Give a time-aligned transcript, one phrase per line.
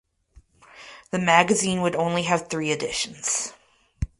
[1.11, 3.53] The magazine would only have three editions.